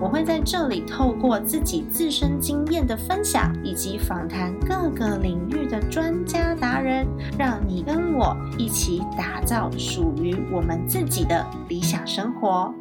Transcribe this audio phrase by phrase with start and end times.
[0.00, 7.06] 我会在这里透过自己自身经验的分享，以及访谈各个领域的专家达人，
[7.38, 12.74] 让你跟我一起打造属于我们自己的理想生活。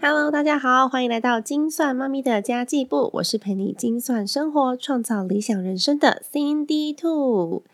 [0.00, 7.64] Hello，大家好，欢迎来到精算妈咪的家计部，我是陪你精算生活、创造理想人生的 Cindy Two。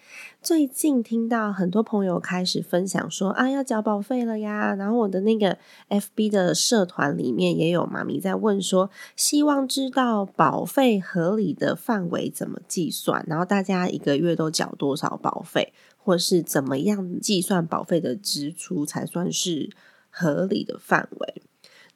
[0.46, 19.70] 最近听到很多朋友开始分享说啊，要交保费了呀，然后我的那个 FB 的社团里面也有妈咪在问说，希望知道保费合理的范围怎么计算，然后大家一个月都缴多少保费，或是怎么样计算保费的支出才算是
[20.10, 21.42] 合理的范围。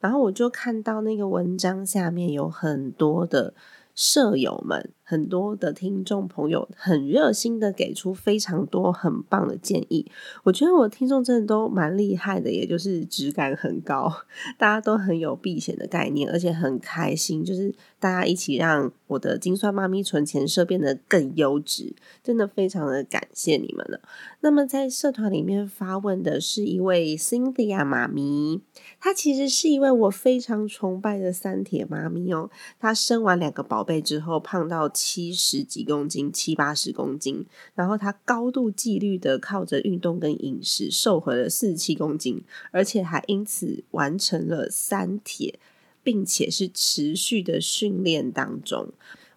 [0.01, 3.53] 然后我就看到那个文章下面有很多的
[3.95, 4.91] 舍友们。
[5.11, 10.09] 很多的听众朋友很热心的给出非常多很棒的建议，
[10.45, 14.09] 我觉得我听众真的都蛮厉害的，也就是质感很高，
[14.57, 23.99] 大家都很有避险的概念，而且很开心，就是大家一起让我的精算妈咪存钱社变得更优质，真的非常的感谢你们了。
[24.39, 28.61] 那么在社团里面发问的是一位 Cynthia 妈咪，
[29.01, 34.89] 她其实是一位我非常崇拜的三铁妈咪哦，她生完两个宝贝之后胖到。
[35.03, 45.59] 七十几公斤，七八十公斤，然后他高度纪律的靠着运动跟饮食瘦回了四十七公斤，而且还因此完成了三铁，
[46.03, 48.89] 并且是持续的训练当中。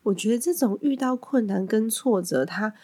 [0.02, 2.74] 我觉得这种遇到困难跟挫折，他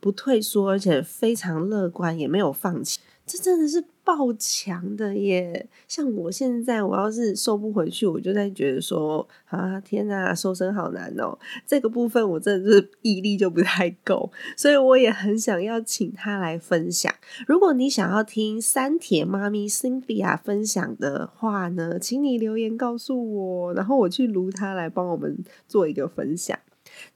[0.00, 2.98] 不退缩，而且非常乐观，也没有放弃。
[3.26, 5.68] 这真的是爆强的耶！
[5.86, 11.38] 像我现在，我要是瘦不回去，我就在觉得说啊，天哪，瘦身好难哦。
[11.66, 17.12] 这个部分我真的是毅力就不太够，所以我也很想要请他来分享。
[17.46, 25.38] 如果你想要听三铁妈咪 Cynthia 分享的话呢，请你留言告诉我，然后我去撸他来帮我们
[25.68, 26.58] 做一个分享。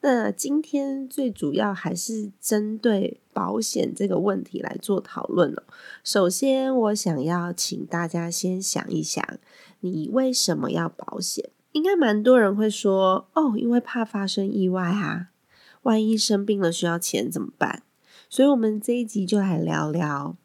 [0.00, 5.62] 那今天最主要还是针对保险这个问题来做讨论哦。
[6.02, 9.24] 首先，我想要请大家先想一想，
[9.80, 11.50] 你为什么要保险？
[11.72, 15.28] 应该蛮多人会说，哦，因为怕发生意外啊，
[15.82, 17.82] 万一生病了需要钱怎么办？
[18.28, 20.36] 所以，我们这一集就来聊聊，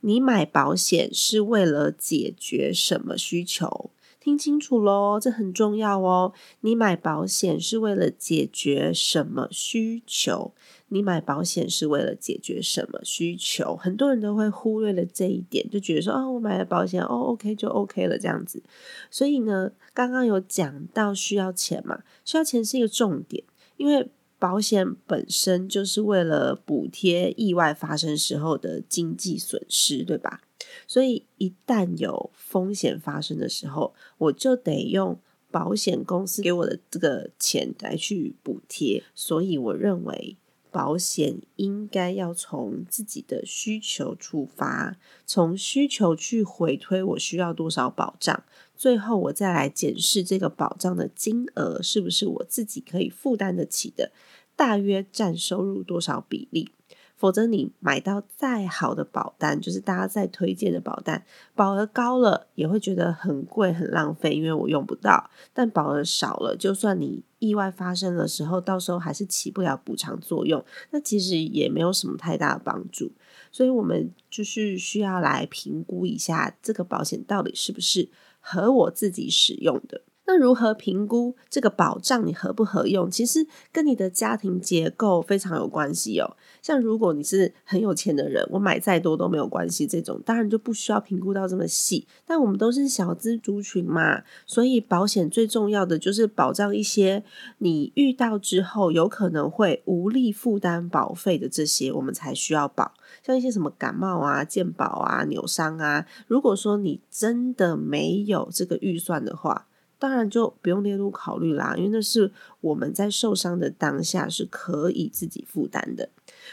[0.00, 3.90] 你买保险是为了解决什么需求？
[4.24, 6.32] 听清楚喽，这很重要哦。
[6.62, 10.54] 你买保险是为了解决什么需求？
[10.88, 13.76] 你买保险是为了解决什么需求？
[13.76, 18.62] 很多人都会忽略了这一点，就觉得说，哦，我买了保险，哦，OK 就 OK 了这样子。
[19.10, 22.02] 所以呢，刚刚有讲到需要钱嘛？
[22.24, 23.44] 需要钱是一个重点，
[23.76, 24.08] 因为
[24.38, 30.40] 保险本身就是为了补贴意外发生时候的经济损失，对吧？
[30.86, 35.18] 所以，一旦有风险发生的时候，我就得用
[35.50, 39.02] 保险公司给我的这个钱来去补贴。
[39.14, 40.36] 所以，我认为
[40.70, 48.42] 保险应该要从自己的需求出发，从需求去回推我需要多少保障，
[48.76, 54.10] 最后我再来检视这个保障的金额是不是我自己可以负担得起的，
[54.56, 56.70] 大约占收入多少比例。
[57.16, 73.12] 否则，你买到再好的保单，就是大家在推荐的保单，保额高了也会觉得很贵、很浪费，因为我用不到；但保额少了，就算你意外发生的时候，到时候还是起不了补偿作用，那其实也没有什么太大的帮助。
[73.50, 78.10] 所以，我们就是需要来评估一下这个保险到底是不是
[78.40, 80.02] 合我自己使用的。
[80.26, 83.10] 那如何评估这个保障你合不合用？
[83.10, 86.36] 其实跟你的家庭结构非常有关系哦。
[86.62, 92.06] 像如果你是很有钱的人，我买再多都没有关系，这种当然就不需要评估到这么细。
[92.24, 97.22] 但我们都是小资族群嘛，所以保险最重要的就是保障一些
[97.58, 102.94] 你遇到之后有可能会无力负担保费的这些，我们才需要保。
[103.22, 109.66] 像一些什么感冒啊、健保啊、扭伤啊，如果说你真的没有这个预算的话。
[110.04, 112.30] 当然就不用列入考虑啦，因为那是
[112.60, 116.10] 我们在受伤的当下是可以自己负担的，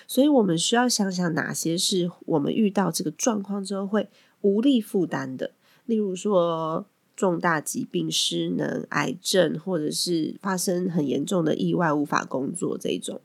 [0.08, 4.08] 所以我们需要想想哪些是我们遇到这个状况之后会
[4.40, 5.52] 无力负担的，
[5.86, 13.20] 例如说重大疾病、失能、癌症，或者是发生很严重的意外无法工作这种。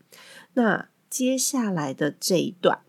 [0.54, 2.80] 那接下来的这一段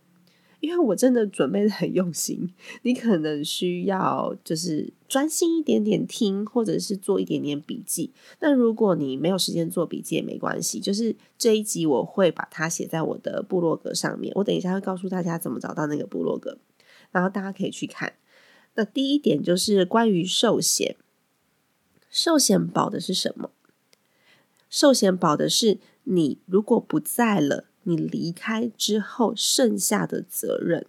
[0.60, 2.52] 因为我真的准备的很用心，
[2.82, 8.12] 你可能需要就是专心一点点听，或者是做一点点笔记。
[8.40, 16.58] 那如果你没有时间做笔记也没关系，就是这一集我会把它写在我的部落格上面，我等一下会告诉大家怎么找到那个部落格，
[17.12, 18.14] 然后大家可以去看。
[18.74, 20.96] 那第一点就是关于寿险，
[22.10, 23.52] 寿险保的是什么？
[24.70, 27.67] 寿险保的是你如果不在了。
[27.88, 30.86] 你离开之后剩下的责任，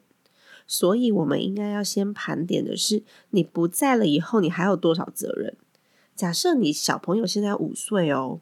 [0.66, 5.56] 所以我们应该要先盘点的是，你不在了以后，你还有多少责任？
[6.16, 8.40] 假设你小朋友现在五岁哦，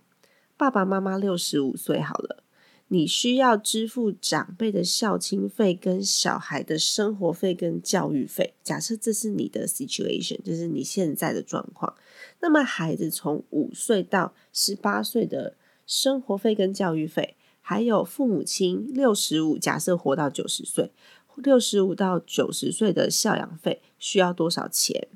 [0.57, 2.43] 爸爸妈妈六十五岁好了，
[2.89, 8.55] 你需要支付长辈的孝亲费、跟小孩的生活费、跟教育费。
[8.63, 11.95] 假设这是你的 situation，就是你现在的状况，
[12.41, 17.37] 那么孩子从五岁到十八岁的生活费跟教育费。
[17.69, 20.93] 还有父母亲六十五，假设活到九十岁，
[21.35, 25.09] 六十五到九十岁的孝养费需要多少钱？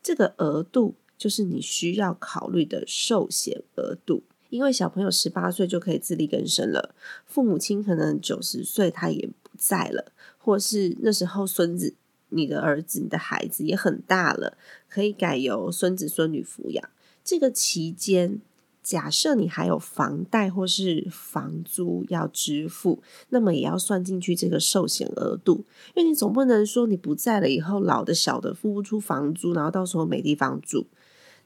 [0.00, 4.22] 这个额度就是你需要考虑的寿险额度。
[4.50, 6.94] 因为小朋友十八岁就可以自力更生了，
[7.26, 11.96] 父母亲可能九十岁他也不在了，或是那时候孙子、
[12.28, 14.56] 你的儿子、你的孩子也很大了，
[14.88, 16.88] 可以改由孙子孙女抚养。
[17.24, 18.40] 这个期间。
[18.82, 30.86] 假设你还有房贷或是房租要支付，那么也要算进去这个寿险额度，因为你总不能说你不在了以后，老的小的付不出房租，然后到时候没地方住。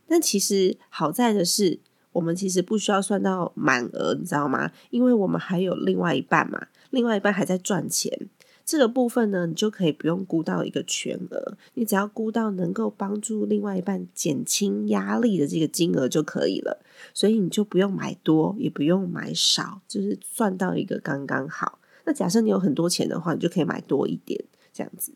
[0.06, 1.80] 但其实好在的是，
[2.12, 4.70] 我们其实不需要算到满额，你知道吗？
[4.90, 8.28] 因为我们还有另外一半嘛，另外一半还在赚钱。
[8.64, 16.82] 这个部分呢，你就可以不用估到一个全额，你只要估到能够帮助另外一半减轻压力的这个金额就可以了。
[17.12, 21.78] 所以你就不用买多，也不用买少，就是算到一个刚刚好。
[22.04, 25.12] 那假设你有很多钱的话，你就可以买多一点这样子。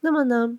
[0.00, 0.58] 那么呢，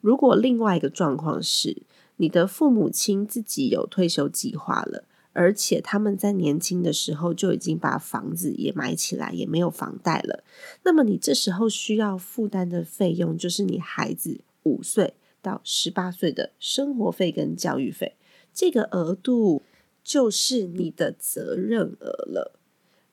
[0.00, 1.82] 如果另外一个状况是
[2.16, 5.04] 你的父母亲自己有退休计划了。
[5.34, 10.42] 而且他们在年轻的时候就已经把房子也买起来，也没有房贷了。
[10.84, 18.16] 那么你这时候需要负担的费用，就是你孩子五岁到十八岁的生活费跟教育费，
[18.54, 19.62] 这个额度
[20.02, 22.58] 就是你的责任额了，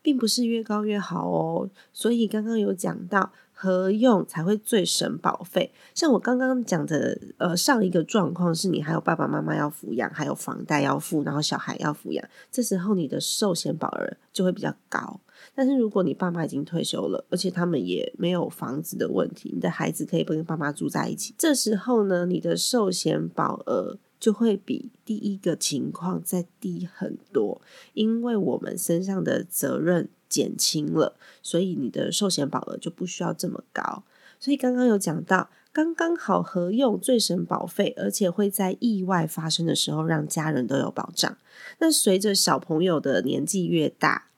[0.01, 1.69] 并不是越高越好哦。
[1.91, 3.33] 所以刚刚有讲到。
[3.61, 5.71] 合用才会最省保费。
[5.93, 15.19] 像我刚刚讲的，呃，上一个状况是你还有爸爸妈妈要抚养，还有房贷要付，然后小孩要抚养，这时候你的寿险保额就会比较高。
[15.53, 27.61] 但是如果你爸妈已经退休了，而且他们也没有房子的问题，你的孩子可以不跟爸妈住在一起，这时候呢，你的寿险保额就会比第一个情况再低很多，
[27.93, 30.09] 因为我们身上的责任。
[30.31, 34.03] 减轻了，所以你的寿险保额就不需要这么高。
[34.39, 41.37] 所以刚刚有讲到，刚刚好合用最省保费，而且会在意外发生的时候让家人都有保障。
[41.77, 44.29] 那随着小朋友的年纪越大，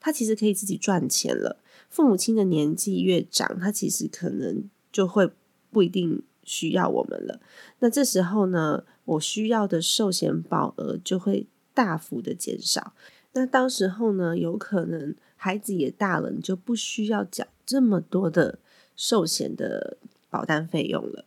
[0.00, 1.60] 他其实可以自己赚钱了。
[1.88, 5.30] 父母亲的年纪越长，他其实可能就会
[5.70, 7.38] 不一定需要我们了。
[7.78, 12.94] 那这时候呢，我需要的寿险保额就会大幅的减少。
[13.34, 15.14] 那到时候呢，有可能。
[15.42, 18.60] 孩子也大了，你就不需要缴这么多的
[18.94, 19.96] 寿险的
[20.30, 21.24] 保单费用了。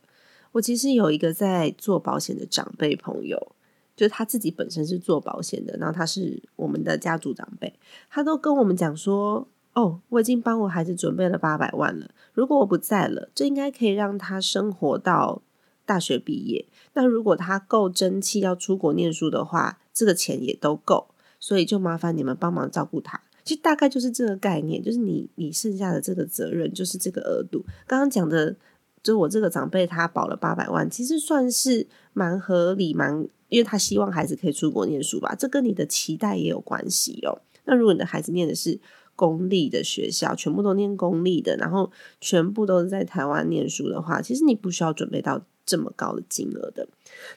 [0.52, 3.52] 我其实有一个在做保险的长辈朋友，
[3.94, 15.42] 就是他自己本身是做保险的，然后他是我们的家族长辈，他都跟我们讲说：“哦，我已经帮我孩子准备了八百万了，如果我不在了，这应该可以让他生活到
[15.84, 16.64] 大学毕业。
[16.94, 27.64] 那如果他够争气要出国念书的话，这个钱也都够，所以就麻烦你们帮忙照顾他。”其实大概就是这个概念，就是你你剩下的这个责任就是这个额度。
[27.86, 28.56] 刚刚讲的，
[29.04, 37.40] 就我这个长辈他保了八百万，其实算是蛮合理，蛮因为他希望孩子可以出国念书吧，这跟你的期待也有关系哦。
[37.66, 38.80] 那如果你的孩子念的是
[39.14, 46.88] 公立的学校，全部都念公立的，然后全部都是在台湾念书的话，其实你不需要准备到这么高的金额的。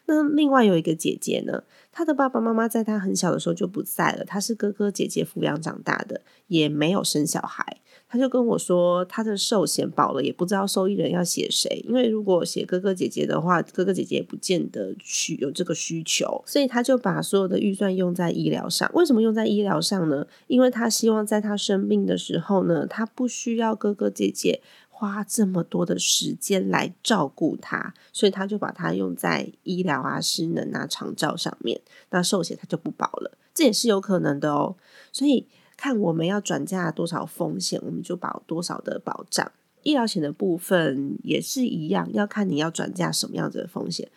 [0.08, 1.64] 那另外有一个姐姐呢，
[2.00, 7.82] 他的爸爸妈妈在他很小的时候就不在了，他是哥哥姐姐抚养长大的，也没有生小孩。
[8.08, 18.90] 他就跟我说，他的寿险保了，也不知道受益人要写谁，因为如果写哥哥姐姐的话，哥哥姐姐也不见得需有这个需求，所以他就把所有的预算用在医疗上。
[18.94, 20.26] 为什么用在医疗上呢？
[20.48, 24.62] 因为他希望在他生病的时候呢，他不需要哥哥姐姐。
[25.00, 31.80] 花这么多的时间来照顾他，所以他就把它用在医疗啊、失能啊、长照上面。
[32.10, 34.76] 那寿险他就不保了，这也是有可能的哦。
[35.14, 39.50] 所以看我们要转嫁多少风险，我们就保多少的保障。
[39.84, 44.12] 医疗险的部分也是一样，要看你要转嫁什么样子的风险。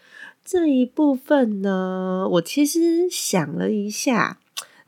[0.45, 4.41] 这一部分呢，我其实想了一下。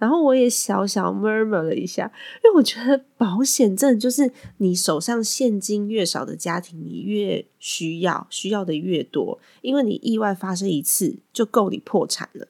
[0.05, 2.13] 然后我也小小 murmur 了一下，
[2.45, 12.49] 因为我觉得保险证就是你手上现金越少的家庭，你越需要，需要的越多，因为你意外发生一次就够你破产了。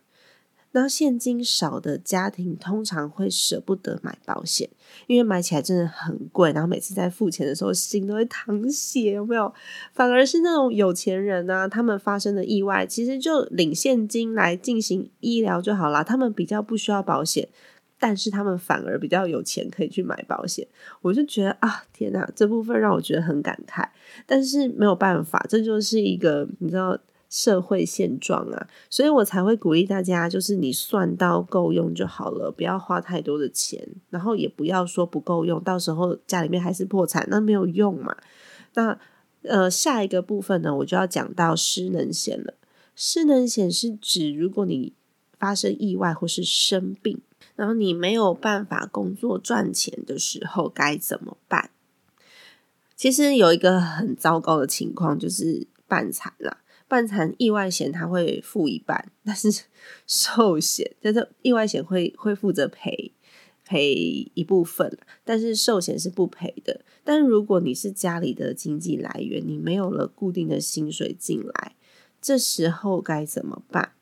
[0.76, 4.68] 那现金少的家庭通常会舍不得买保险，
[5.06, 9.54] 因为买起来真的很贵，然后每次在付钱的时候心都会淌血，有没有？
[9.92, 17.48] 反而是那种有钱人呢，他们发生的意外，其实就领现金来进行医疗就好啦，他们比较不需要保险，
[18.00, 20.66] 但是他们反而比较有钱可以去买保险。
[21.02, 23.88] 我就觉得啊，天哪，这部分让我觉得很感慨，
[24.26, 26.98] 但是没有办法，这就是一个你知道。
[27.36, 38.16] 社会现状啊，所以我才会鼓励大家，就是你算到够用就好了，不要花太多的钱，然后也不要说不够用，到时候家里面还是破产，那没有用嘛。
[38.74, 38.96] 那
[39.42, 42.54] 呃，下一个部分呢，我就要讲到失能险了。
[42.94, 44.92] 失能险是指如果你
[45.36, 47.20] 发生意外或是生病，
[47.56, 51.70] 然后你没有办法工作赚钱的时候该怎么办？
[52.94, 56.58] 其实有一个很糟糕的情况，就是半残了。
[56.94, 59.64] 半残意外险它会付一半，但是
[60.06, 63.10] 寿险就是意外险会会负责赔
[63.64, 66.82] 赔一部分，但是寿险是不赔的。
[67.02, 71.74] 但如果你是家里的经济来源，你没有了固定的薪水进来，
[72.22, 73.94] 这时候该怎么办？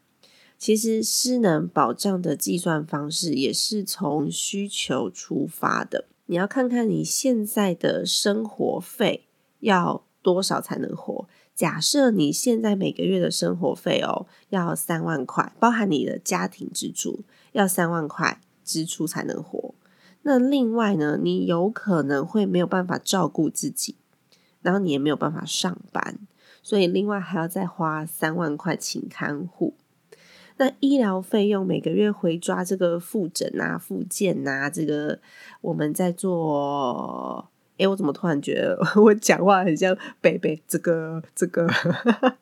[0.59, 9.25] 其实失能保障的计算方式也是从需求出发的，你要看看你现在的生活费
[9.61, 11.27] 要多少才能活。
[11.55, 17.21] 假设你现在每个月的生活费哦要三万块，包含你的家庭支出
[17.53, 19.75] 要三万块支出才能活。
[20.23, 23.97] 那另外呢，你有可能会没有办法照顾自己，
[24.63, 26.19] 然后你也没有办法上班，
[26.63, 29.75] 所以另外还要再花三万块请看护。
[30.57, 35.21] 那医疗费用每个月回抓这个复诊啊、复健啊，这个
[35.61, 37.52] 我们在做。
[37.79, 40.63] 哎，我怎么突然觉得 我讲话很像贝贝？
[40.69, 41.67] 这个这个，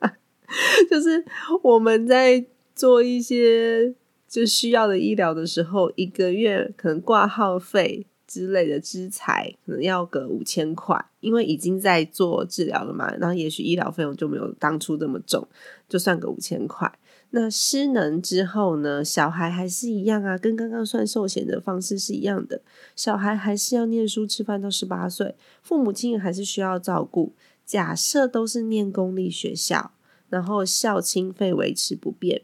[0.90, 1.24] 就是
[1.62, 2.44] 我们在
[2.74, 3.94] 做一些
[4.28, 15.46] 就需要的医疗的时候，一个月可能挂号费之类的支财可能要个五千块，因为已经在做治疗了嘛，然后也许医疗费用就没有当初这么重，
[15.88, 16.92] 就算个五千块。
[17.32, 19.04] 那失能之后呢？
[19.04, 22.60] 小孩还是一样啊，跟刚刚算寿险的方式是一样的。
[22.96, 27.32] 小孩还是要念书、吃饭到十八岁，父母亲还是需要照顾。
[27.64, 29.92] 假设都是念公立学校，
[30.28, 32.42] 然后校清费维持不变，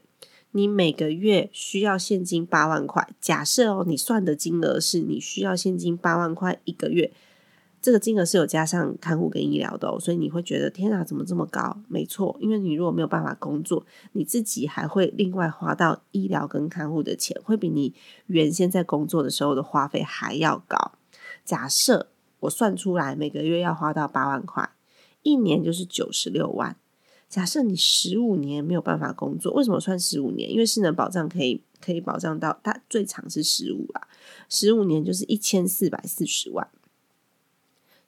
[0.52, 3.08] 你每个月需要现金八万块。
[3.20, 7.10] 假设哦，你算的金额是你需要现金八万块一个月。
[7.86, 11.78] 这个金额是有加上看护跟医疗的，所以你会觉得天啊，怎么这么高？
[11.86, 17.94] 没错，因为你如果没有办法工作，你自己还会另外花到医疗跟看护的钱，会比你
[18.26, 20.94] 原先在工作的时候的花费还要高。
[21.44, 22.08] 假设
[22.40, 24.68] 我算出来每个月要花到八万块，
[25.22, 26.74] 一年就是九十六万。
[27.28, 30.50] 假设你十五年没有办法工作，为什么算十五年？
[30.50, 34.08] 因为失能保障可以可以保障到它最长是十五啊，
[34.48, 36.68] 十五年就是一千四百四十万。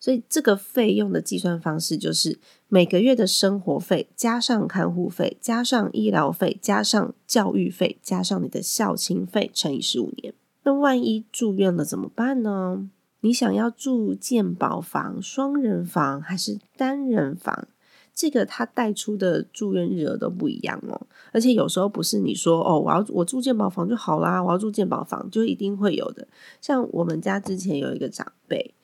[0.01, 2.39] 所以这个费用的计算方式就是
[2.69, 10.33] 每个月的生活费加上看护费加上医疗费加上教育费加上你的校庆费乘以十五年。
[10.63, 12.89] 那万一住院了怎么办呢？
[13.21, 17.67] 你想要住健保房、双人房还是单人房？
[18.15, 21.07] 这个他带出的住院日额都不一样哦。
[21.33, 26.29] 而且有时候不是你说哦，我要我住健保房就好啦，我要住健保房就一定会有的。
[26.61, 28.75] 像我们家之前有一个长辈。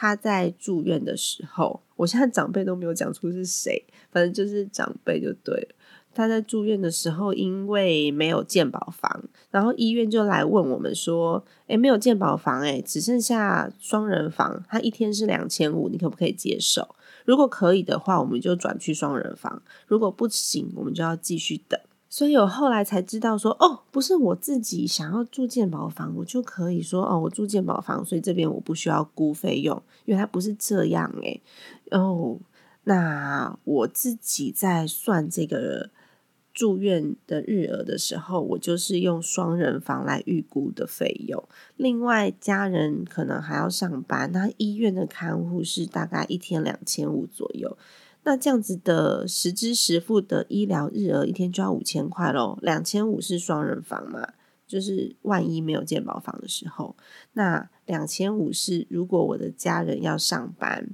[0.00, 5.68] 他在住院的时候，我现在长辈都没有讲出是谁，反正就是长辈就对了。
[6.14, 16.96] 他在住院的时候，因为没有健保房，然后医院就来问我们说：“诶，没有健保房，诶，只剩下双人房，他一天是两千五，你可不可以接受？
[17.26, 21.78] 如果可以的话，我们就转去双人房；如果不行，我们就要继续等。”
[22.12, 31.40] 所以我后来才知道说，哦，不是我自己想要住健保房，我就可以说，哦，我住健保房，所以这边我不需要估费用，因为它不是这样诶。
[31.92, 32.40] 哦，
[32.82, 35.90] 那我自己在算这个
[36.52, 41.40] 住院的日额的时候，我就是用双人房来预估的费用。
[41.76, 47.78] 另外，家人可能还要上班，那医院的看护是大概一天两千五左右。
[48.22, 54.34] 那这样子的实支实付的医疗日额一天就要五千块喽，两千五是双人房嘛，
[54.66, 56.96] 就是万一没有健保房的时候，
[57.32, 60.90] 那两千五是如果我的家人要上班，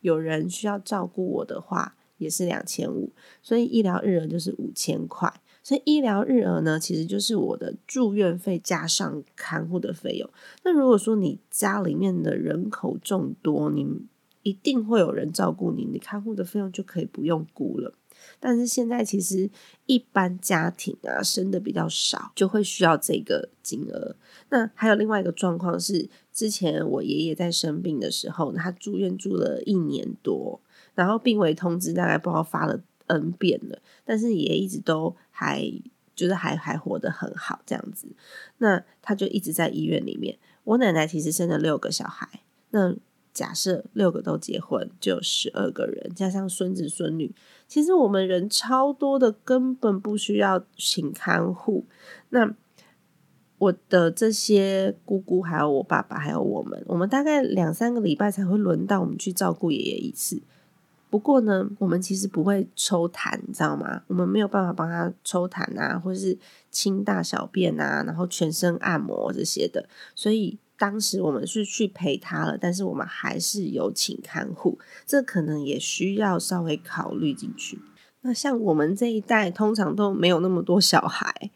[0.00, 5.32] 有人需要照顾我的话，也是两千五，所以医疗日额就是五千块。
[5.62, 10.28] 所以医疗日额呢，其实就是我的住院费加上看护的费用。
[10.62, 14.02] 那如果说你家里面的人口众多，你
[14.44, 17.92] 一定会有人照顾你，你看护的费用就可以不用估了。
[18.38, 19.50] 但是现在其实
[19.86, 24.14] 一般家庭啊生的比较少，就会需要这个金额。
[24.50, 30.60] 那还有另外一个状况是，之前我爷爷在生病的时候，他住院住了一年多，
[30.94, 35.70] 然后病危通知大概不知道发了 N 遍了，但是爷爷一直都还
[36.14, 38.06] 就是还还活得很好这样子。
[38.58, 40.38] 那他就一直在医院里面。
[40.64, 42.94] 我奶奶其实生了六个小孩，那
[43.34, 47.34] 假设六个都结婚，就有十二个人，加上孙子孙女。
[47.66, 51.84] 其实我们人超多的，根本不需要请看护。
[52.30, 52.54] 那
[53.58, 60.40] 我的这些姑姑，还有我爸爸，还有我们，我们大概两三个礼拜才会轮到我们去照顾爷爷一次。
[61.10, 64.02] 不过呢，我们其实不会抽痰，你知道吗？
[64.08, 66.36] 我们没有办法帮他抽痰啊，或是
[66.70, 69.88] 清大小便啊，然后全身按摩这些的。
[70.16, 77.78] 所以当时我们是去陪他了，但是我们还是有请看护，这可能也需要稍微考虑进去。
[78.22, 81.50] 那像我们这一代，通常都没有那么多小孩。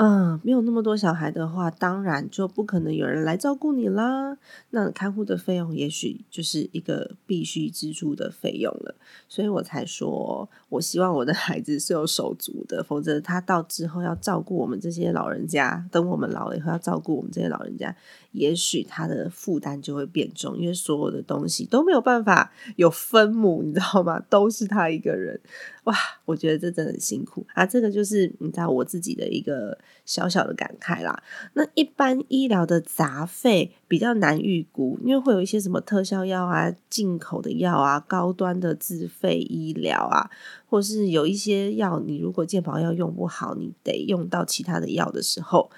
[0.00, 4.38] 嗯，没有那么多小孩的话，当然就不可能有人来照顾你啦。
[4.70, 8.94] 那看护的费用也许就是一个必须支出的费用了，
[9.28, 17.92] 所以我才说，我希望我的孩子是有手足的，否则他到之后要照顾我们这些老人家，等我们老了以后要照顾我们这些老人家，
[18.38, 24.20] 也许他的负担就会变重，因为所有的东西都没有办法有分母，你知道吗？
[24.30, 25.40] 都是他一个人。
[25.84, 25.94] 哇，
[26.26, 27.64] 我觉得这真的很辛苦啊！
[27.64, 31.22] 这个就是你知道我自己的一个小小的感慨啦。
[31.54, 40.30] 那一般医疗的杂费比较难预估，因为会有一些什么特效药啊、进口的药啊、高端的自费医疗啊，
[40.68, 45.70] 或是有一些药，你如果健保药用不好，你得用到其他的药的时候。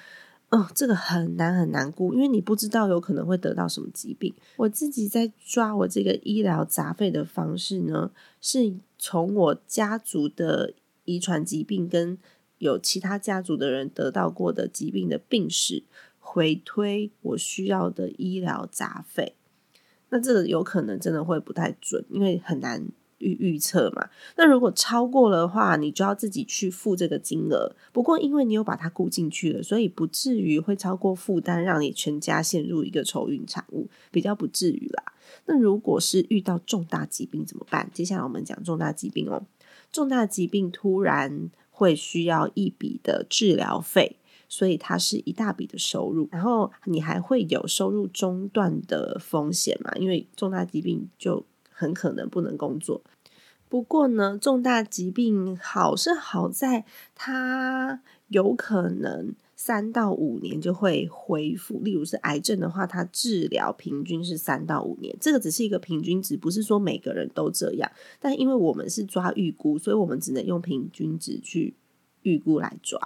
[0.50, 4.34] 哦，这个很难很难估，因为你不知道有可能会得到什么疾病。
[4.56, 8.10] 我自己在抓我这个医疗杂费的方式呢，
[8.40, 12.18] 是从我家族的遗传疾病跟
[12.58, 15.84] 有其他家族的人得到过的疾病的病史
[16.18, 19.36] 回推我需要的医疗杂费。
[20.08, 22.88] 那这个有可能真的会不太准，因为很难。
[23.20, 27.74] 预预测嘛，那如果超过的话，你就要自己去付这个金额。
[27.92, 35.12] 不过因为你有把它估进去了，所以不至于会超过负担，让你全家陷入一个愁云惨雾，比较不至于啦。
[35.46, 37.88] 那如果是遇到重大疾病怎么办？
[37.92, 39.44] 接下来我们讲重大疾病哦。
[39.92, 44.16] 重大疾病突然会需要一笔的治疗费，
[44.48, 46.28] 所以它是一大笔的收入。
[46.32, 49.92] 然后你还会有收入中断的风险嘛？
[49.96, 51.44] 因为重大疾病就。
[51.80, 53.02] 很可能不能工作。
[53.70, 61.80] 不过呢，重大疾病好是好在它有可能三到五年就会恢复。
[61.82, 67.90] 例如是癌症的话，它治疗平均是三到五年，这个只是一个平均值，不是说每个人都这样。
[68.18, 71.76] 但因为我们是抓预估，所以我们只能用平均值去
[72.22, 73.00] 预估来抓。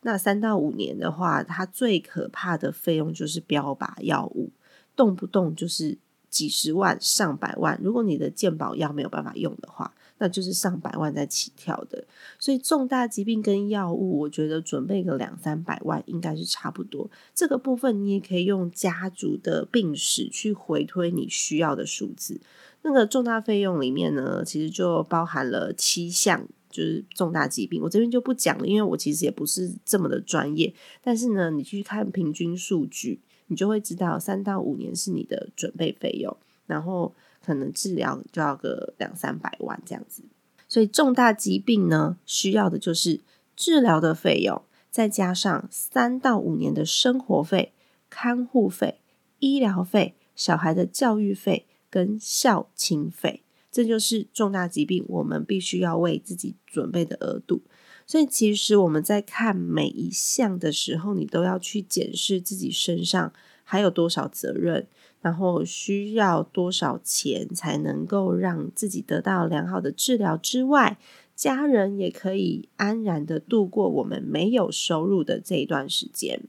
[0.00, 4.50] 那三到五年的话，它最可怕的费用就是标靶药物，
[4.96, 5.98] 动不动就是。
[6.36, 12.04] 几十万、上百万，如果你的健保药没有办法用的话，那就是上百万在起跳的。
[12.38, 17.10] 所以重大疾病跟药物，我觉得准备个两三百万应该是差不多。
[17.34, 22.38] 这个部分你也可以用家族的病史去回推你需要的数字。
[22.82, 27.80] 那个重大费用里面呢，其实就包含了七项，就是重大疾病。
[27.80, 30.74] 我这边就不讲了，因为我其实也不是这么的专业。
[31.02, 33.20] 但是呢，你去看平均数据。
[33.46, 40.22] 你就会知道，三到五年是你的准备费用，然后可能治疗就要个两三百万这样子。
[40.68, 43.20] 所以重大疾病呢，需要的就是
[43.54, 47.72] 治疗的费用，再加上三到五年的生活费、
[48.10, 49.00] 看护费、
[49.38, 57.62] 医疗费、小孩的教育费跟孝亲费，这就是重大疾病我们必须要为自己准备的额度。
[58.06, 63.32] 所以，其实我们在看每一项的时候，你都要去检视自己身上
[63.64, 64.86] 还有多少责任，
[65.20, 70.98] 然后需要多少钱才能够让自己得到良好的治疗之外，
[71.34, 76.40] 家人也可以安然的度过我们没有收入的这一段时间。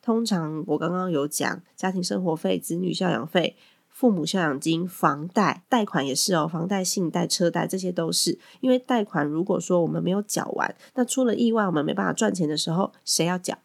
[0.00, 3.56] 通常我刚刚有讲家庭生活费、子女孝养费。
[3.94, 8.36] 父母孝养金、房贷、贷款也是哦，房贷、信贷、车贷这些都是。
[8.60, 13.56] 因为贷款如果说我们没有缴完，那出了意外我们没办法赚钱的时候，谁要缴？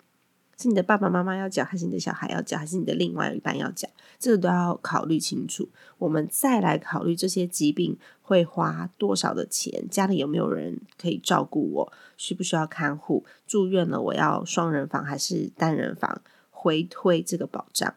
[0.56, 3.90] 是你的爸爸妈妈要缴，还是你的小孩要缴，还是你的另外一半要缴？
[4.20, 5.68] 这个都要考虑清楚。
[5.98, 13.26] 我们再来考虑这些疾病会花多少的钱，家里有没有人可以照顾我，需不需要看护？
[13.48, 16.22] 住院了，我要双人房还是单人房？
[16.52, 17.96] 回推这个保障。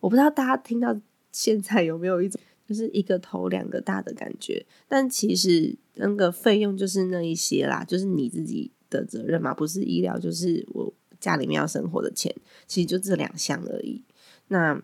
[0.00, 0.98] 我不知道大家听到
[1.32, 12.34] 现在有没有一种就是一个头两个大的感觉，但其实那个费用就是那一些啦，就是你自己的责任嘛，不是医疗，就是我家里面要生活的钱，
[12.66, 14.04] 其实就这两项而已。
[14.48, 14.80] 那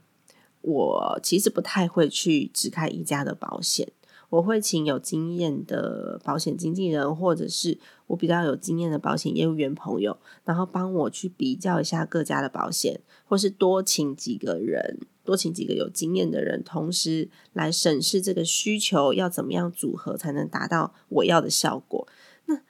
[0.62, 3.87] 我其实不太会去只开一家的保险。
[4.31, 22.07] 我会请有经验的保险经纪人，或者是我比较有经验的保险业务员朋友，然后帮我去比较一下各家的保险，或是多请几个人，多请几个有经验的人，同时来审视这个需求要怎么样组合才能达到我要的效果。
[22.47, 22.61] 那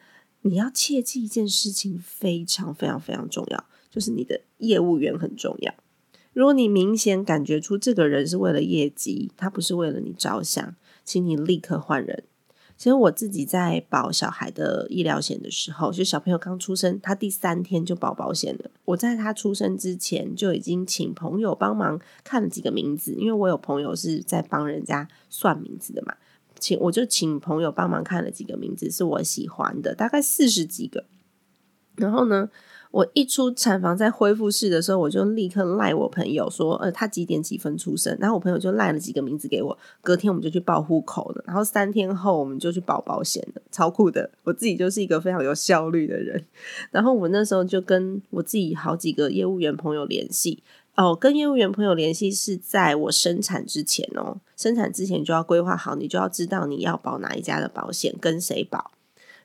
[0.42, 5.74] 你要切记一件事情，非常非常非常重要，就是你的业务员很重要。
[6.32, 10.74] 如果你明显感觉出这个人是为了业绩，他不是为了你着想。
[11.04, 12.24] 请你立刻换人。
[12.76, 18.70] 其实我自己在保小孩的医疗险的时候，就小朋友刚出生，他第三天就保保险了。
[18.84, 26.14] 我在他出生之前就已经请朋友帮忙看了几个名字，因为我有朋友是在帮人家算名字的嘛，
[26.58, 31.04] 请我就请朋友帮忙看了几个名字是我喜欢的，大概四十几个。
[31.96, 32.50] 然后呢？
[32.94, 38.16] 我一出产房在恢复室的时候，我就立刻赖我朋友说，呃，他几点几分出生？
[38.20, 41.42] 然后我朋友就赖了几个名字给我，隔天我们就去报户口了。
[41.44, 44.30] 然后三天后我们就去保保险了，超酷的！
[44.44, 46.40] 我自己就是一个非常有效率的人。
[46.92, 50.62] 然后我那时候就跟我自己好几个业务员朋友联系，
[50.94, 58.92] 哦，跟业务员朋友联系是在我生产之前哦，生产之前就要规划好，你就要知道你要保哪一家的保险，跟谁保。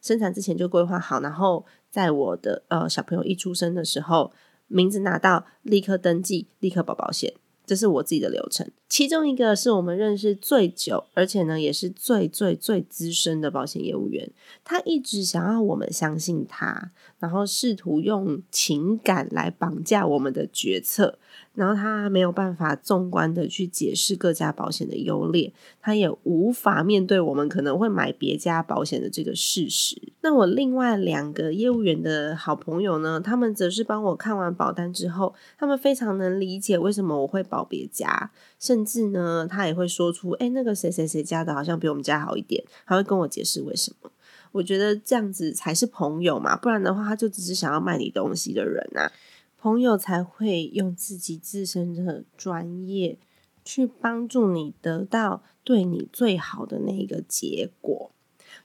[0.04, 1.66] 生产之前就规划好，然后。
[1.90, 4.32] 在我的呃小朋友一出生的时候，
[4.68, 7.34] 名字拿到，立刻登记，立刻保保险，
[7.66, 8.70] 这是我自己的流程。
[8.90, 14.30] 其中一个是我们认识最久，而且呢也是最最最资深的保险业务员，
[14.66, 21.20] 他一直想要我们相信他，然后试图用情感来绑架我们的决策。
[21.54, 30.02] 然后他没有办法纵观的去解释各家保险的优劣，他也无法面对我们可能会买别家保险的这个事实。
[30.22, 44.10] 那我另外两个业务员的好朋友呢，他们则是帮我看完保单之后，他们非常能理解为什么我会保别家，甚甚至呢，他也会说出，哎，那个谁谁谁家的好像比我们家好一点，他会跟我解释为什么。
[44.54, 49.12] 我觉得这样子才是朋友嘛，不然的话，他就只是想要卖你东西的人啊。
[49.58, 53.18] 朋友才会用自己自身的专业
[53.66, 58.12] 去帮助你得到对你最好的那一个结果。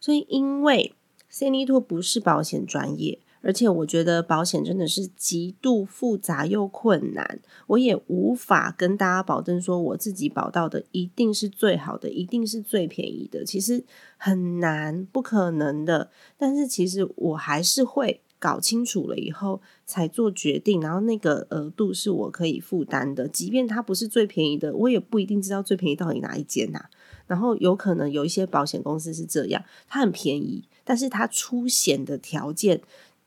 [0.01, 0.95] 所以，因为
[1.29, 13.45] c n Two 不是保险专业，而且我觉得保险真的是极度复杂又困难，我也无法跟大家保证说我自己保到的一定是最好的，一定是最便宜的。
[13.45, 13.85] 其实
[14.17, 16.11] 很难，不可能的。
[16.37, 18.23] 但是，其实我还是会。
[18.41, 26.85] 搞清楚了以后才做决定，然后那个额度是我可以负担的，即便它不是最便宜的，我也不一定知道最便宜到底哪一间呐。
[27.27, 32.83] 然后有可能有一些保险公司是这样，它很便宜，但是它出险的条件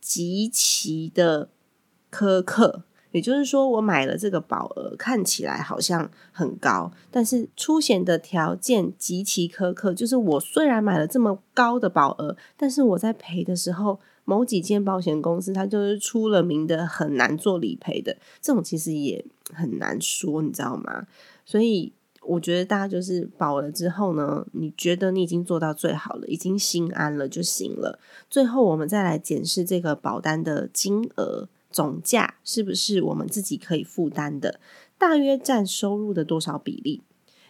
[0.08, 1.50] 极其的
[2.12, 2.84] 苛刻。
[3.12, 9.94] 也就是说，我买了这个保额看起来好像很高，但是出险的条件极其苛刻。
[9.94, 14.00] 就是我虽然买了这么高的保额，但是我在赔的时候。
[14.30, 21.08] 某几间保险公司，它就是出了名的很难做理赔的，这种其实也很难说，你知道吗？
[21.46, 21.94] 所以
[22.28, 28.00] 我觉得大家就是保了之后呢，你觉得你已经做到最好了，已经心安了就行了。
[28.30, 34.60] 最后我们再来检视这个保单的金额总价是不是我们自己可以负担的，
[34.98, 37.02] 大约占收入的多少比例？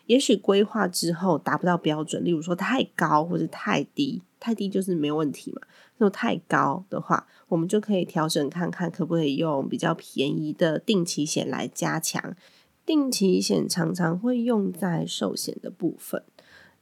[0.06, 5.62] 也许规划之后达不到标准，例如说太高或者太低，太低就是没有问题嘛。
[5.98, 12.36] 如果太高的话，我们就可以调整看看，可不可以用比较便宜的定期险来加强。
[12.88, 16.24] 定期险常常会用在寿险的部分，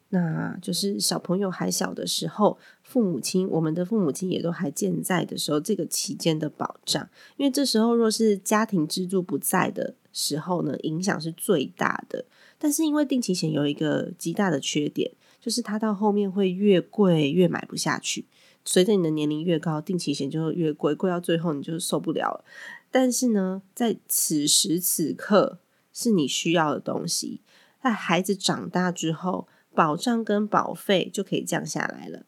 [0.09, 7.09] 那就是小朋友还小的时候，父母亲我们的父母亲也都还健在的时候，这个期间的保障。
[7.37, 12.23] 因为这时候若是家庭支柱不在的时候呢，影响是最大的。
[12.59, 18.25] 但是因为定期险有一个极大的缺点，就是它到后面会越贵越买不下去。
[18.63, 22.45] 随着你的年龄越高，定期险就越贵，贵到最后你就受不了了。
[22.91, 25.57] 但是呢，在此时此刻
[25.95, 27.41] 是你需要的东西。
[27.81, 32.25] 在孩子长大之后，保障跟保费就可以降下来了。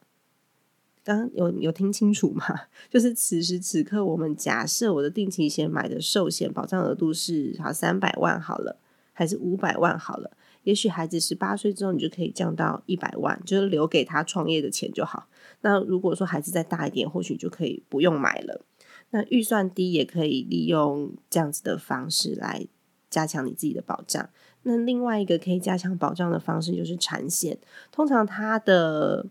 [1.03, 2.43] 刚有有听清楚吗？
[2.89, 8.77] 就是此时此刻，我们假设我的定期险买的寿险保障额度是好三百万好了，
[9.13, 10.32] 还是五百万好了？
[10.63, 15.27] 也许孩子十八岁之后，你就可以降到一百万，就是留给他创业的钱就好。
[15.62, 18.65] 那如果说孩子再大一点，或许就可以不用买了。
[19.12, 22.67] 那预算低也可以利用这样子的方式来
[23.17, 24.30] 加强你自己的保障。
[24.62, 27.58] 那另外一个可以加强保障的方式就是产险，
[27.91, 29.25] 通常它的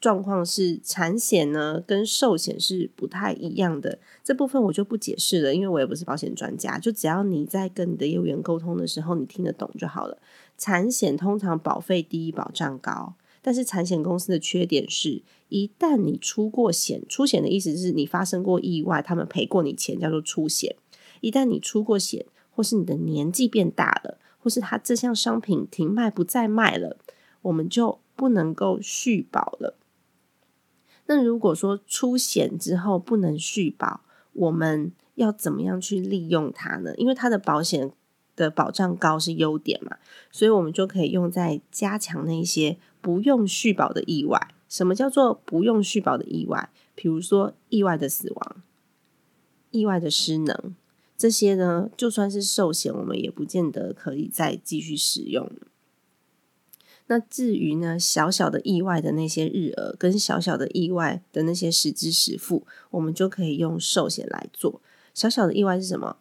[0.00, 6.80] 状况是产险呢跟寿险是不太一样的，这部分我就不解释了，因为我也不是保险专家。
[6.80, 10.18] 就只要你在跟你的业务员沟通的时候，你听得懂就好了。
[10.58, 13.14] 产险通常保费低，保障高。
[13.44, 20.76] 但是产险公司的缺点是，一旦你出过险，出险的意思是你发生过意外，他们赔过你钱，叫做出险。
[21.20, 26.96] 一旦你出过险，或是你的年纪变大了，或是他这项商品停卖不再卖了，
[27.42, 29.76] 我们就不能够续保了。
[31.06, 36.94] 那如果说出险之后不能续保，我们要怎么样去利用它呢？
[36.96, 37.90] 因为它的保险
[38.36, 39.96] 的保障高是优点嘛，
[40.30, 42.78] 所以我们就可以用在加强那些。
[43.02, 46.70] 不用续保的意外，什么叫做不用续保的意外？
[46.94, 48.62] 比如说意外的死亡、
[49.72, 50.76] 意外的失能，
[51.22, 55.48] 这些呢，就算是寿险，我们也不见得可以再继续使用。
[57.06, 64.80] 那至于呢，小小的意外的那些日额，跟小小的意外的那些实支实付，我们就可以用寿险来做。
[65.14, 66.16] 小小的意外是什么？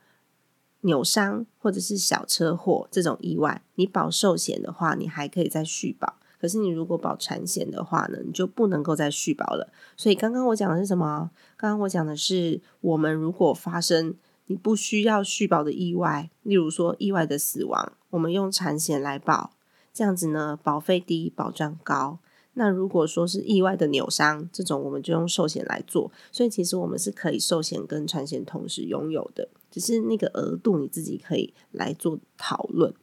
[0.81, 6.19] 扭伤或者是小车祸这种意外，你保寿险的话，你还可以再续保。
[6.39, 9.73] 可是你如果保产险的话呢，你就不能够再续保了。
[9.97, 11.31] 所以刚刚我讲的是什么？
[11.57, 14.13] 刚刚我讲的是，我们如果发生
[14.51, 19.51] 你不需要续保的意外，例如说意外的死亡，我们用产险来保，
[19.93, 22.19] 这样子呢，保费低，保障高。
[22.55, 26.11] 那如果说是意外的扭伤，这种我们就用寿险来做。
[26.33, 32.93] 所以其实我们是可以寿险跟产险同时拥有的，只是那个额度你自己可以来做讨论。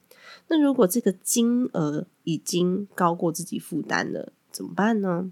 [0.49, 5.31] 那如果这个金额已经高过自己负担了，怎么办呢？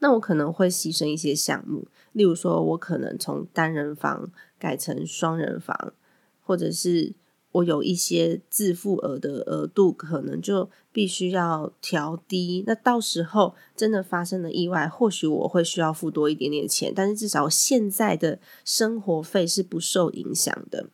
[0.00, 5.92] 那我可能会牺牲一些项目，例如说，我可能从单人房改成双人房，
[6.40, 7.14] 或者是
[7.52, 12.62] 我有一些自付额的额度，可能就必须要调低。
[12.66, 20.90] 那到时候真的发生了意外，或许我会需要付多一点点钱，但是至少现在的生活费是不受影响的。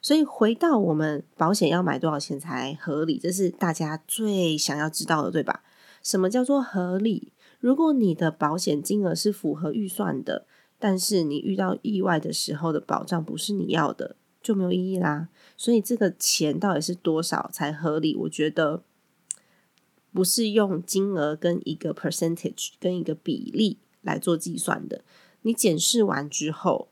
[0.00, 5.62] 所以回到我们保险要买多少钱才合理，这是大家最想要知道的，对吧？
[6.02, 7.32] 什么叫做合理？
[7.66, 10.46] 如果你的保险金额是符合预算的，
[10.78, 15.30] 但是你遇到意外的时候的保障不是你要的，就没有意义啦。
[15.56, 18.14] 所以这个钱到底是多少才合理？
[18.14, 18.84] 我觉得
[20.12, 25.02] 不是用金额跟一个 percentage 跟一个比例来做计算的。
[25.42, 26.86] 你检视完之后，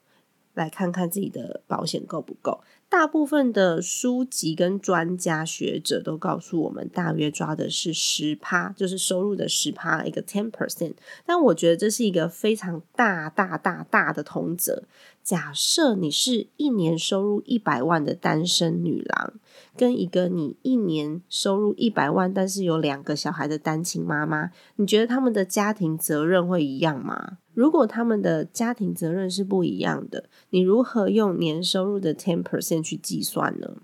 [0.55, 2.65] 来看看自己的保险够不够。
[2.94, 10.94] 大部分的书籍跟专家学者都告诉我们，大约抓的是十趴，就是收入的十趴，一个 ten percent。
[11.26, 14.85] 但我觉得这是一个非常大大大大的同则。
[15.25, 19.33] 假设你是一年收入一百万的单身女郎，
[19.75, 27.39] 跟一个你一年收入一百万但是有两个小孩的单亲妈妈，你觉得他们的家庭责任会一样吗？
[27.55, 33.79] 如果他们的家庭责任是不一样的，你如何用年收入的 ten percent 去计算呢？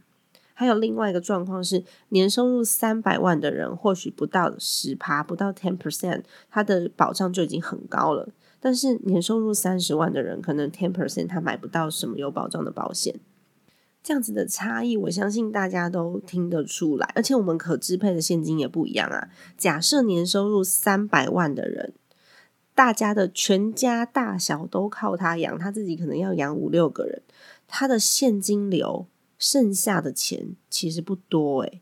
[0.52, 8.28] 还有另外一个状况是，年收入三百万的人，或许不到十趴，不到 ten percent，他的保障就已经很高了。
[8.60, 13.18] 但是年收入三十万的人，可能 ten percent 他买不到什么有保障的保险，
[14.02, 17.10] 这样子的差异，我相信大家都听得出来。
[17.14, 19.30] 而且我们可支配的现金也不一样啊。
[19.56, 21.94] 假设年收入三百万的人，
[22.74, 27.22] 大家的全家大小都靠他养，他自己可能要养五六个人，
[27.66, 29.06] 他的现金流
[29.38, 31.80] 剩下的钱其实不多诶。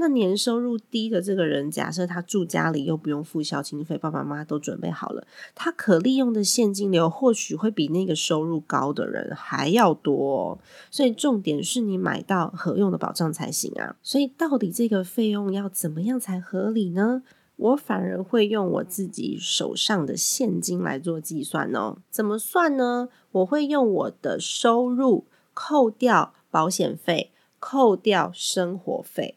[0.00, 10.58] 那年收入低的这个人，假设他住家里又不用付孝亲费，爸爸妈妈都准备好了，他可利用的现金流或许会比那个收入高的人还要多。
[10.90, 13.94] 所以重点是你买到合用的保障才行啊。
[14.02, 17.22] 所以到底这个费用要怎么样才合理呢？
[17.56, 21.98] 我反而会用我自己手上的现金来做计算哦。
[22.10, 23.10] 怎么算呢？
[23.32, 29.36] 我会用我的收入扣掉保险费，扣掉生活费。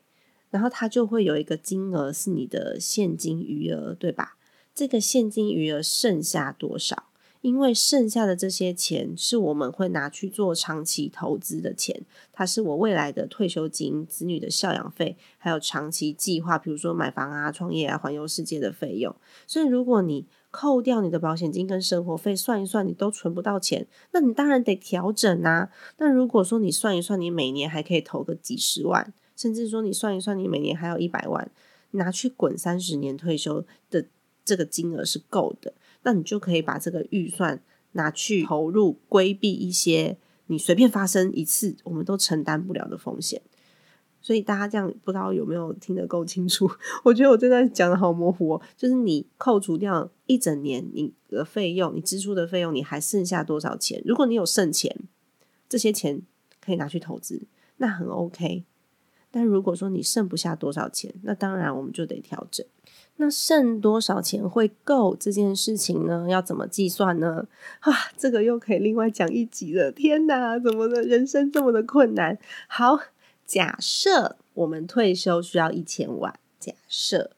[0.54, 4.38] 然后它就会有一个金额是你的现金余额，对吧？
[4.76, 7.06] 这个现金余额剩下多少？
[7.42, 19.13] 因为剩下的这些钱是我们会拿去做长期投资的钱，它是我未来的退休金、子女的孝养费，还有长期计划，比如说买房啊、创业啊、环游世界的费用。
[19.48, 25.70] 所以如果你扣掉你的保险金跟生活费，算一算你都存不到钱，那你当然得调整啊。
[25.98, 31.52] 那如果说你算一算，你每年还可以投个几十万，甚至说你算一算，你每年还有一百万，
[31.91, 34.06] 拿去滚三十年退休的
[34.46, 37.62] 这个金额是够的，那你就可以把这个预算
[37.93, 40.17] 拿去投入，规避一些
[40.48, 43.41] 你随便发生一次我们都承担不了的风险。
[44.22, 46.69] 所以大家这样不知道有没有听得够清楚？
[47.04, 48.62] 我觉得我这段讲的好模糊哦。
[48.78, 54.02] 就是你扣除掉一整年你的费用，你支出的费用，你还剩下多少钱？
[54.06, 54.96] 如果你有剩钱，
[55.67, 56.22] 这些钱
[56.62, 57.43] 可以拿去投资，
[57.78, 58.63] 那很 OK。
[59.34, 62.63] 但如果说你剩不下多少钱，那当然我们就得调整。
[63.15, 66.28] 那剩多少钱会够这件事情呢？
[66.30, 67.48] 要怎么计算呢？
[67.80, 69.91] 啊，这个又可以另外讲一集了。
[69.91, 72.38] 天哪，怎么的人生这么的困难？
[72.67, 73.00] 好。
[73.46, 77.32] 假设我们退休需要一千万，假设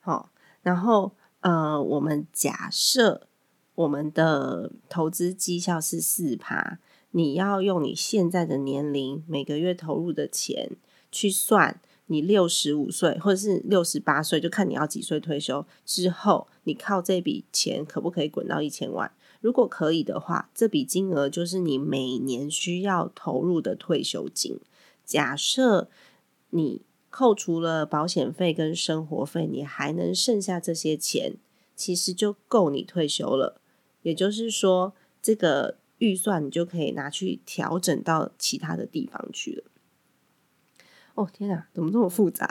[0.00, 3.28] 好，然后呃，我们假设
[3.76, 6.78] 我们的投资绩效是四趴，
[7.12, 10.72] 你要用你现在的年龄每个月投入的钱
[11.12, 19.12] 去算，你六十五岁或者是六十八岁，就看你要几岁退休之后，你靠这笔钱可不可以滚到一千万？
[19.40, 24.58] 如果可以的话，这笔金额就是你每年需要投入的退休金。
[25.04, 25.88] 假设
[26.50, 31.34] 你扣除了保险费跟生活费，你还能剩下这些钱，
[31.74, 33.60] 其实就够你退休了。
[34.02, 39.64] 也就是说，这个预算你就可以拿去调整到其他的地方去了。
[41.14, 42.48] 哦，天哪，怎么这么复杂？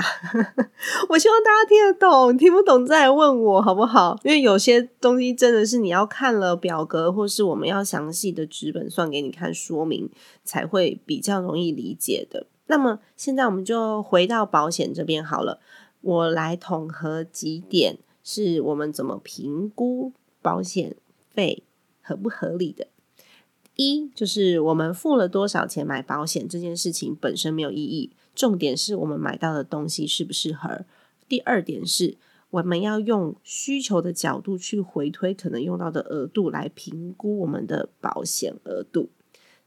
[1.10, 4.19] 我希望大家听得懂，听不懂再来问我好不好？
[4.24, 10.10] 因为有些东西真的是你要看了表格，或是我们要详细的纸本算给你看说明，
[10.43, 12.45] 才会比较容易理解的。
[12.67, 15.60] 那么现在我们就回到保险这边好了，
[16.02, 20.95] 我来统合几点，是我们怎么评估保险
[21.34, 21.63] 费
[22.04, 22.88] 合不合理的。
[23.76, 28.12] 一就是我们付了多少钱买保险这件事情本身没有意义。
[28.34, 30.86] 重点是我们买到的东西适不适合。
[31.28, 32.17] 第二点是，
[32.50, 39.10] 我们要用需求的角度去回推可能用到的额度来评估我们的保险额度。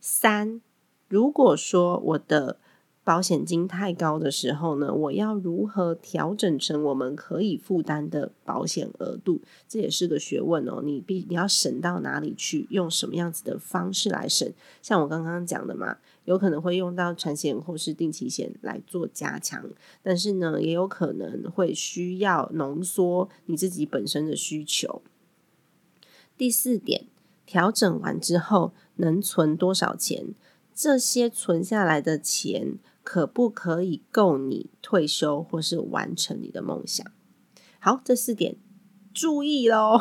[0.00, 0.60] 三，
[1.08, 2.58] 如果说我的
[3.04, 9.42] 保险金太高的时候呢，我要如何调整成我们可以负担的保险额度？
[9.68, 10.80] 这也是个学问哦。
[10.82, 12.66] 你必你要省到哪里去？
[12.70, 14.50] 用什么样子的方式来省？
[14.80, 19.68] 像我刚刚讲的嘛，有可能会用到产险或是定期险来做加强，
[20.02, 25.02] 但是呢，也有可能会需要浓缩你自己本身的需求。
[26.38, 27.04] 第四点，
[27.44, 30.28] 调整完之后能存多少钱？
[30.74, 32.78] 这些存下来的钱。
[33.04, 37.06] 可不可以够你退休或是完成你的梦想？
[37.78, 38.56] 好，这四点
[39.12, 40.00] 注意喽，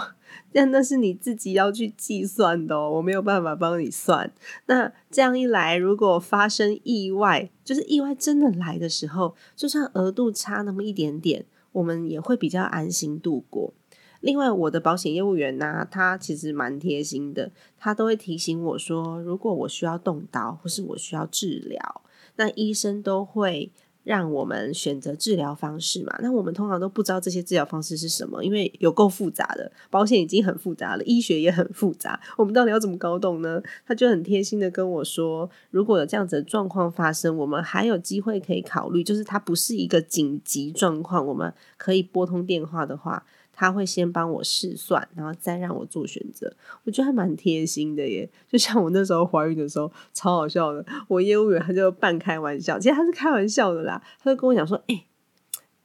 [0.51, 4.33] 但那是你自己要去计算的哦，我没有办法帮你算。
[4.65, 13.73] 那这样一来，如果发生意外，就是意外真的来的时候，就算额度差那么一点点，我们也会比较安心度过。
[14.21, 22.01] 另外，我的保险业务员呢，他其实蛮贴心的，他都会提醒我说，如果我需要动刀或是我需要治疗。
[22.35, 23.71] 那医生都会
[24.03, 26.13] 让我们选择治疗方式嘛？
[26.21, 33.61] 那我们通常都不知道这些治疗方式是什么，因为有够复杂的，保险已经很复杂了，医学也很复杂，我们到底要怎么搞懂呢？
[33.85, 43.25] 他就很贴心的跟我说，如果有这样子的状况发生，我们还有机会可以考虑，就是它不是一个紧急状况，我们可以拨通电话的话。
[43.63, 46.53] 他会先帮我试算，然后再让我做选择。
[46.83, 48.29] 我觉得还蛮贴心的耶。
[48.49, 50.85] 就像我那时候怀孕的时候，超好笑的。
[51.07, 54.03] 我业务员他就半开玩笑，其实他是开玩笑的啦。
[54.21, 55.05] 他就跟我讲说：“哎，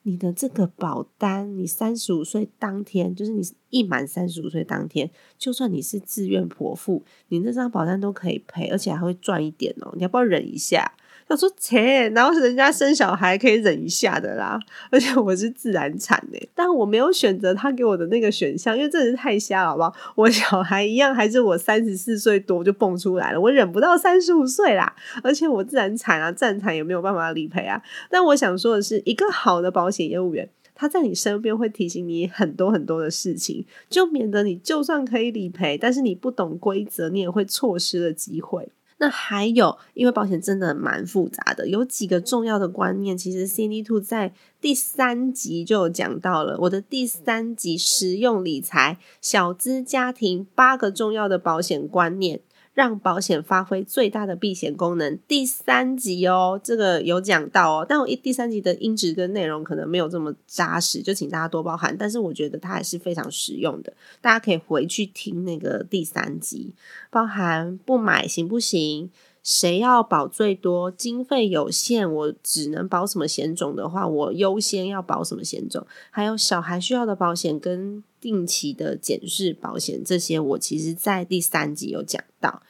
[0.03, 9.93] 你的这个保单，你三十五岁当天，就是你一满三十五岁当天，就算你是自愿剖腹，你那张保单都可以赔，而且还会赚一点哦。
[9.95, 10.95] 你要不要忍一下？”
[11.29, 14.59] 他说：“切，然后人家生小孩可以忍一下的啦，
[14.91, 19.95] 而且我是自然产的，但我没有选择他给我的那个选项，因为真的是太瞎了，好不好？
[20.15, 27.83] 我小孩一样，还是我三十四岁多就蹦出来了，我忍不到三十五岁啦，而且我自然产啊，自产也没有办法理赔啊。
[28.11, 46.59] 但我想说的是，一个好的保险业务员，他在你身边会提醒你很多很多的事情，就免得你就算可以理赔，但是你不懂规则，你也会错失了机会。”那还有，因为保险真的蛮复杂的，有几个重要的观念，其实 C D Two 在第三集就有讲到了。
[46.63, 52.41] 我的第三集实用理财小资家庭八个重要的保险观念，
[52.79, 55.19] 让保险发挥最大的避险功能。
[55.27, 61.97] 第三集哦，这个有讲到哦，但我一第三集的音质跟内容可能没有这么扎实，就请大家多包涵。
[61.99, 66.73] 但是我觉得它还是非常实用的，大家可以回去听那个第三集，
[67.11, 69.11] 包含不买行不行？
[69.43, 70.91] 谁要保最多？
[70.91, 75.87] 经费有限，我只能保什么险种的话，我优先要保什么险种？
[76.11, 82.63] 还有小孩需要的保险跟定期的检视保险，这些我其实在第三集有讲到。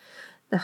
[0.51, 0.61] 那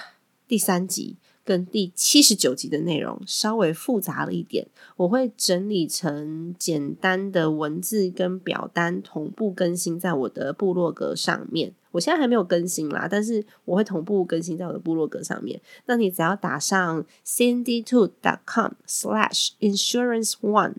[0.46, 1.16] 第三集。
[1.44, 4.66] 跟第七十九集的内容稍微复杂了一点，
[4.96, 11.74] 我会整理成简单的文字跟表单同步更新在我的部落格上面。
[11.90, 15.60] 我现在还没有更新啦，但是我会同步更新在我的部落格上面。
[15.86, 20.76] 那你只要打上 cindy two dot com slash insurance one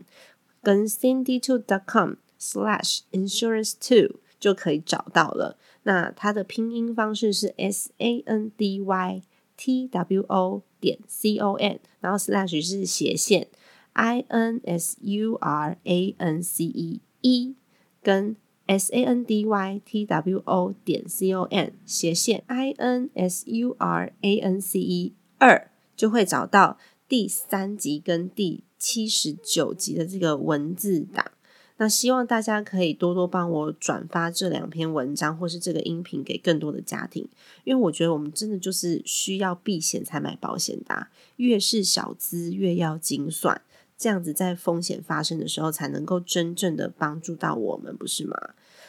[0.62, 5.58] 跟 cindy two dot com slash insurance two 就可以找到了。
[5.84, 9.22] 那它的拼音方式是 s a n d y。
[9.58, 13.48] T w o 点 c o n，然后 slash 是斜线
[13.94, 17.56] ，i n s u r a n c e 一
[18.02, 18.36] 跟
[18.68, 23.10] s a n d y t w o 点 c o n 斜线 i n
[23.14, 26.78] s u r a n c e 二，就会找到
[27.08, 31.32] 第三集跟第七十九集的这个文字档。
[31.78, 37.28] 那希望大家可以多多帮我转发这两篇文章，或是这个音频给更多的家庭，
[37.66, 43.62] 因为我觉得我们真的就是需要避险才买保险的，越是小资越要精算，
[43.98, 48.38] 这样子在风险发生的时候才能够真正的帮助到我们，不是吗？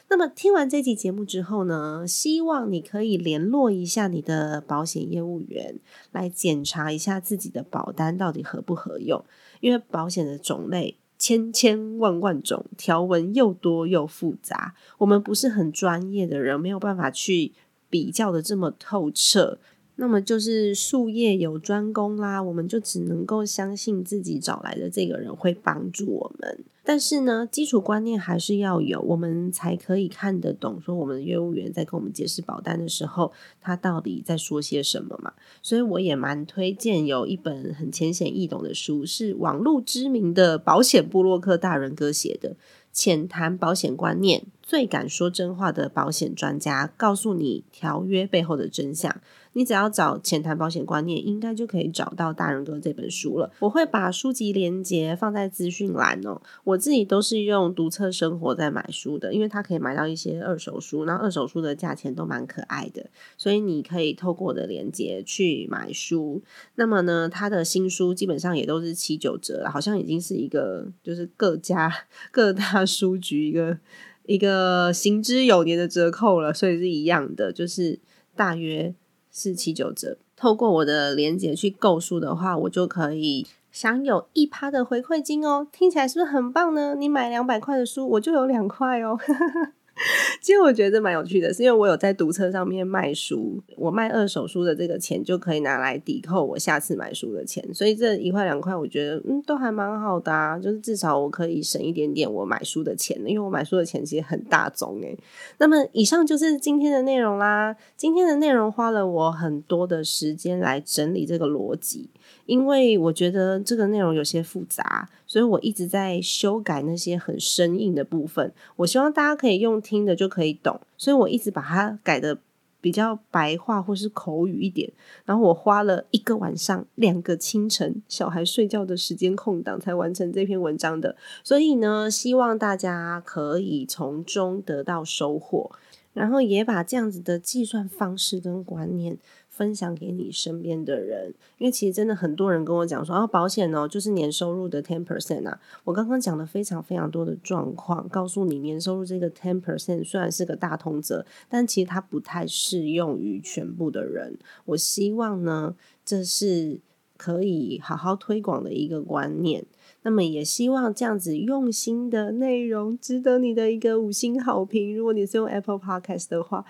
[0.08, 5.80] 那么听完这期节目之后呢，希望你可以联络一下你的保险业务员，
[6.12, 9.24] 来检查一下自己的保单到底合不合用，
[9.58, 10.96] 因为保险的种类。
[11.18, 17.52] 千千万万种条纹又多又复杂，我们不是很专业的人，没有办法去
[17.88, 19.58] 比较的这么透彻。
[19.96, 26.64] 那么就是术业有专攻啦，我们就只能够相信自己找来的这个人会帮助我们。
[26.84, 30.80] 但是呢，基础观念还是要有，我们才可以看得懂。
[30.80, 35.32] 说我们的业务员在跟我们解释保单的时候，他到底在说些什么嘛？
[35.62, 42.56] 所以我也蛮推荐有一本很浅显易懂的书，是网络知名的保险布洛克大人哥写的。
[42.92, 49.20] 浅谈保险观念，最敢说真话的保险专家，告诉你条约背后的真相。
[49.56, 53.50] 你只要找浅谈保险观念，应该就可以找到大人哥这本书了。
[53.58, 56.42] 我会把书籍连接放在资讯栏哦。
[56.62, 66.42] 我自己都是用独册生活在买书的，因为它可以买到一些二手书，然后二手书的价钱都蛮可爱的，所以你可以透过我的连接去买书。
[66.74, 71.92] 那么呢，他的新书基本上也都是七九折，好像已经是一个就是各家
[72.30, 72.84] 各大。
[72.86, 73.78] 书局一个
[74.24, 77.98] 一个行之有年的折扣了，所以是一样的，就是
[78.34, 78.94] 大约
[79.36, 80.16] 是七九折。
[80.34, 85.66] 透过我的链接去购书的话，我就可以享有一趴的回馈金哦。
[85.70, 86.94] 听起来是不是很棒呢？
[86.94, 89.18] 你买两百块的书，我就有两块哦。
[90.42, 105.18] 其实我觉得蛮有趣的，是因为我有在读册上面卖书，我卖二手书的这个钱就可以拿来抵扣我下次买书的钱，所以这一块两块，我觉得嗯都还蛮好的啊，就是至少我可以省一点点我买书的钱，因为我买书的钱其实很大宗诶。
[105.58, 112.10] 那么以上就是今天的内容啦，今天的内容花了我很多的时间来整理这个逻辑。
[112.46, 118.52] 因为我觉得这个内容有些复杂，所以我一直在修改那些很生硬的部分。
[118.76, 122.38] 我希望大家可以用听的就可以懂，所以我一直把它改的
[122.80, 124.92] 比较白话或是口语一点。
[125.24, 131.16] 然后我花了一个晚上、两个清晨，小孩睡觉的时间空档才完成这篇文章的。
[131.42, 135.72] 所以呢，希望大家可以从中得到收获，
[136.16, 139.18] 然后也把这样子的计算方式跟观念。
[139.48, 145.58] 分享给你身边的人，因为其实真的很多人跟我讲说，啊，保险哦，就是年收入的 ten percent 啊。
[145.82, 154.36] 我刚刚讲了非常非常多的状况，告诉你年收入这个 ten percent 虽然是个大通则，但其实它不太适用于全部的人。
[154.66, 156.78] 我希望呢，这是
[157.16, 159.64] 可以好好推广的一个观念。
[160.06, 164.96] 那么也希望这样子用心的内容，值得你的一个五星好评。
[164.96, 166.64] 如果你是用 Apple Podcast 的话。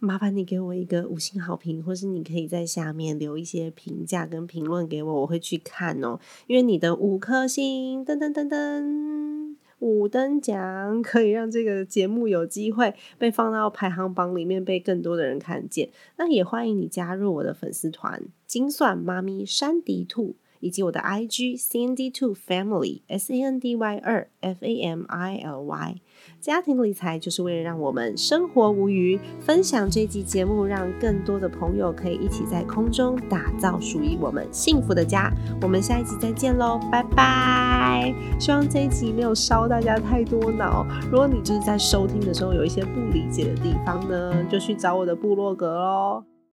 [0.00, 6.20] 麻烦你给我一个五星好评，或是你可以在下面留一些评价跟评论给我，我会去看哦。
[6.46, 15.90] 因为你的五颗星，噔噔噔噔，五等奖可以让这个节目有机会被放到排行榜里面，被更多的人看见。
[16.16, 20.36] 那也欢迎你加入我的粉丝团“精算妈咪山迪兔”。
[20.60, 25.04] 以及我的 IG C N D Two Family S A N D Y 二 F A M
[25.08, 25.96] I L Y。
[26.40, 29.18] 家庭理财就是为了让我们生活无虞。
[29.40, 35.32] 分享这集节目，让更多的朋友可以一起在空中打造属于我们幸福的家。
[35.62, 38.14] 我们下一集再见喽，拜拜！
[38.38, 40.86] 希望这一集没有烧大家太多脑。
[41.10, 46.37] 如果你就是在收听的时候有一些不理解的地方呢，就去找我的部落格喽。